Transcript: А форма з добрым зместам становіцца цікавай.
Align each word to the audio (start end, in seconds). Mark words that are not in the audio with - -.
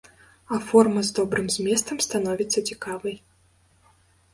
А 0.55 0.57
форма 0.69 1.03
з 1.11 1.13
добрым 1.19 1.47
зместам 1.57 2.03
становіцца 2.09 2.59
цікавай. 2.69 3.15